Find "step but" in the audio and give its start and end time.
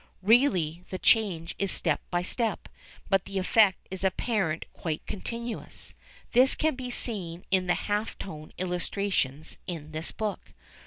2.23-3.25